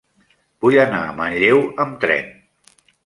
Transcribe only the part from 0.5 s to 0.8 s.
Vull